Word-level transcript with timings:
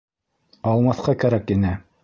Алмаҫҡа 0.71 1.17
кәрәк 1.25 1.57
ине. 1.59 1.79